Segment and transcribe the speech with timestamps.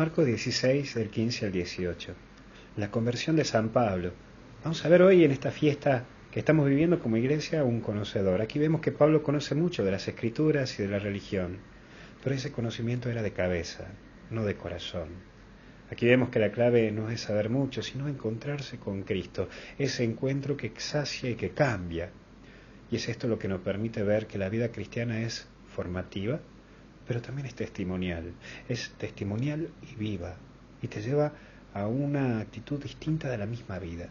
[0.00, 2.14] Marcos 16, del 15 al 18.
[2.78, 4.12] La conversión de San Pablo.
[4.64, 8.40] Vamos a ver hoy en esta fiesta que estamos viviendo como iglesia un conocedor.
[8.40, 11.58] Aquí vemos que Pablo conoce mucho de las escrituras y de la religión,
[12.24, 13.88] pero ese conocimiento era de cabeza,
[14.30, 15.08] no de corazón.
[15.90, 20.56] Aquí vemos que la clave no es saber mucho, sino encontrarse con Cristo, ese encuentro
[20.56, 22.08] que exacia y que cambia.
[22.90, 26.40] Y es esto lo que nos permite ver que la vida cristiana es formativa,
[27.10, 28.34] pero también es testimonial.
[28.68, 30.36] Es testimonial y viva,
[30.80, 31.32] y te lleva
[31.74, 34.10] a una actitud distinta de la misma vida.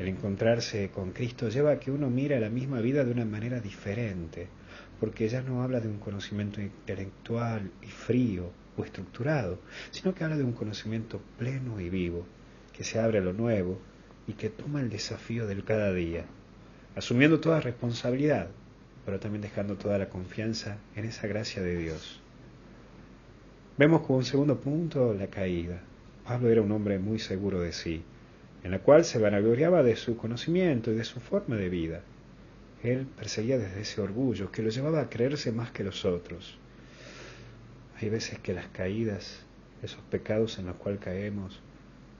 [0.00, 3.60] El encontrarse con Cristo lleva a que uno mire la misma vida de una manera
[3.60, 4.48] diferente,
[4.98, 9.60] porque ya no habla de un conocimiento intelectual y frío o estructurado,
[9.92, 12.26] sino que habla de un conocimiento pleno y vivo,
[12.72, 13.78] que se abre a lo nuevo
[14.26, 16.24] y que toma el desafío del cada día,
[16.96, 18.48] asumiendo toda responsabilidad,
[19.04, 22.20] pero también dejando toda la confianza en esa gracia de Dios.
[23.78, 25.80] Vemos como un segundo punto la caída.
[26.24, 28.02] Pablo era un hombre muy seguro de sí,
[28.62, 32.02] en la cual se vanagloriaba de su conocimiento y de su forma de vida.
[32.82, 36.58] Él perseguía desde ese orgullo que lo llevaba a creerse más que los otros.
[38.00, 39.40] Hay veces que las caídas,
[39.82, 41.60] esos pecados en los cuales caemos,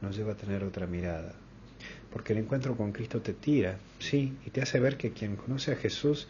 [0.00, 1.34] nos lleva a tener otra mirada.
[2.12, 5.72] Porque el encuentro con Cristo te tira, sí, y te hace ver que quien conoce
[5.72, 6.28] a Jesús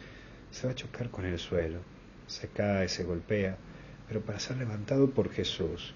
[0.51, 1.79] se va a chocar con el suelo,
[2.27, 3.57] se cae, se golpea,
[4.07, 5.93] pero para ser levantado por Jesús,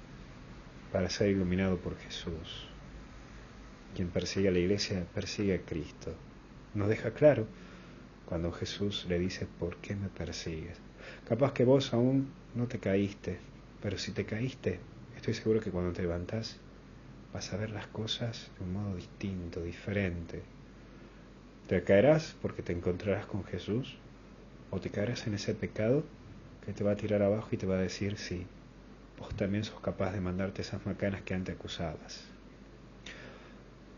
[0.91, 2.67] para ser iluminado por Jesús.
[3.95, 6.13] Quien persigue a la iglesia persigue a Cristo.
[6.73, 7.47] Nos deja claro
[8.25, 10.77] cuando Jesús le dice, ¿por qué me persigues?
[11.27, 13.39] Capaz que vos aún no te caíste,
[13.81, 14.79] pero si te caíste,
[15.15, 16.57] estoy seguro que cuando te levantás
[17.33, 20.41] vas a ver las cosas de un modo distinto, diferente.
[21.67, 23.97] Te caerás porque te encontrarás con Jesús
[24.73, 26.03] o te caerás en ese pecado
[26.65, 28.47] que te va a tirar abajo y te va a decir, sí,
[29.19, 32.23] vos también sos capaz de mandarte esas macanas que antes acusabas.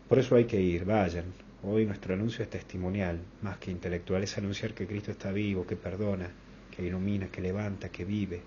[0.06, 1.32] Por eso hay que ir, vayan.
[1.62, 5.76] Hoy nuestro anuncio es testimonial, más que intelectual, es anunciar que Cristo está vivo, que
[5.76, 6.28] perdona,
[6.70, 8.42] que ilumina, que levanta, que vive.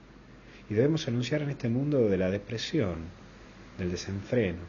[0.69, 2.97] Y debemos anunciar en este mundo de la depresión,
[3.79, 4.61] del desenfreno,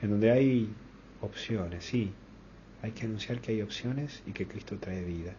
[0.00, 0.72] en donde hay
[1.22, 2.12] opciones, sí,
[2.82, 5.34] hay que anunciar que hay opciones y que Cristo trae vida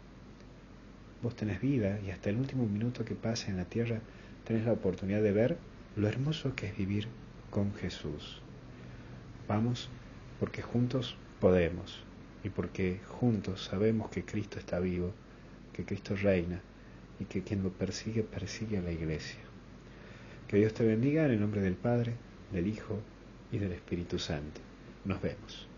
[1.21, 3.99] vos tenés vida y hasta el último minuto que pase en la tierra
[4.45, 5.57] tenés la oportunidad de ver
[5.95, 7.07] lo hermoso que es vivir
[7.49, 8.41] con Jesús.
[9.47, 9.89] Vamos
[10.39, 12.03] porque juntos podemos
[12.43, 15.13] y porque juntos sabemos que Cristo está vivo,
[15.73, 16.61] que Cristo reina
[17.19, 19.39] y que quien lo persigue persigue a la iglesia.
[20.47, 22.13] Que Dios te bendiga en el nombre del Padre,
[22.51, 22.99] del Hijo
[23.51, 24.59] y del Espíritu Santo.
[25.05, 25.70] Nos vemos.